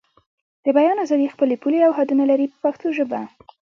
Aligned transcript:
د 0.65 0.67
بیان 0.77 0.97
ازادي 1.05 1.27
خپلې 1.33 1.55
پولې 1.61 1.79
او 1.87 1.91
حدونه 1.97 2.23
لري 2.31 2.45
په 2.51 2.57
پښتو 2.63 2.87
ژبه. 2.97 3.21